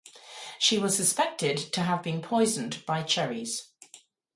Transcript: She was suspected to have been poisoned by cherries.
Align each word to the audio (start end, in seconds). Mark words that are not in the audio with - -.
She 0.57 0.79
was 0.79 0.97
suspected 0.97 1.57
to 1.73 1.81
have 1.81 2.01
been 2.01 2.23
poisoned 2.23 2.83
by 2.87 3.03
cherries. 3.03 3.67